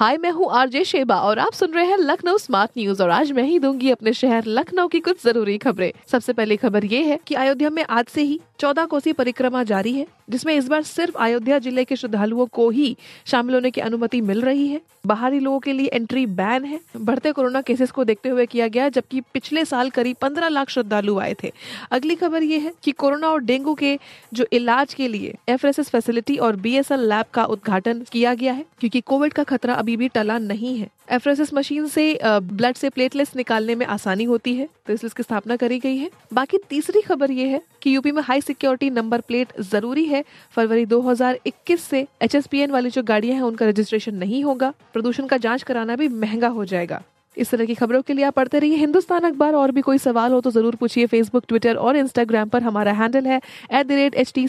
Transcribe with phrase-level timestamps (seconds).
[0.00, 3.32] हाय, मैं हूँ RJ Sheba और आप सुन रहे हैं लखनऊ स्मार्ट न्यूज़ और आज
[3.32, 7.18] मैं ही दूँगी अपने शहर लखनऊ की कुछ ज़रूरी खबरें। सबसे पहली खबर ये है
[7.26, 11.16] कि अयोध्या में आज से ही चौदह कोसी परिक्रमा जारी है, जिसमें इस बार सिर्फ़
[11.16, 15.58] अयोध्या ज़िले के श्रद्धालुओं को ही शामिल होने की अनुमति मिल रही है। बाहरी लोगों
[15.58, 19.64] के लिए एंट्री बैन है। बढ़ते कोरोना केसेस को देखते हुए किया गया, जबकि पिछले
[19.64, 21.52] साल करीब पंद्रह लाख श्रद्धालु आए थे।
[21.90, 23.98] अगली खबर ये है कि कोरोना और डेंगू के
[24.34, 29.00] जो इलाज के लिए एफएसएस फैसिलिटी और बीएसएल लैब का उद्घाटन किया गया है, क्योंकि
[29.02, 33.74] कोविड का खतरा अभी भी टला नहीं है। एफ़ मशीन से ब्लड से प्लेटलेट्स निकालने
[33.74, 37.46] में आसानी होती है तो इसलिए इसकी स्थापना करी गई है। बाकी तीसरी खबर ये
[37.48, 40.24] है कि यूपी में हाई सिक्योरिटी नंबर प्लेट ज़रूरी है।
[40.56, 45.62] फरवरी 2021 से एचएसपीएन वाली जो गाड़ियाँ हैं, उनका रजिस्ट्रेशन नहीं होगा। प्रदूषण का जाँच
[45.62, 47.02] कराना भी महँगा हो जाएगा।
[47.36, 50.32] इस तरह की खबरों के लिए आप पढ़ते रहिए हिंदुस्तान अखबार। और भी कोई सवाल
[50.32, 53.40] हो तो ज़रूर पूछिए फेसबुक ट्विटर और इंस्टाग्राम पर। हमारा हैंडल है
[53.72, 54.46] at the rate H T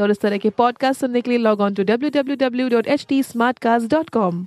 [0.00, 2.86] और इस तरह के पॉडकास्ट सुनने के लिए log on to W W W dot
[2.86, 3.22] H T
[3.58, 4.46] Smartcast dot com